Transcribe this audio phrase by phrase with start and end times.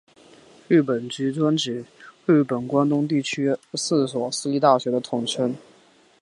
[0.67, 1.85] 日东驹专指
[2.25, 5.55] 日本关东地区四所私立大学的统称。